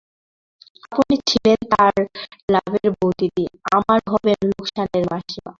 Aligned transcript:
আপনি 0.87 1.15
ছিলেন 1.29 1.59
তাঁর 1.71 1.95
লাভের 2.51 2.87
বউদিদি, 2.97 3.45
আমার 3.77 3.99
হবেন 4.07 4.37
লোকসানের 4.49 5.03
মাসিমা। 5.11 5.49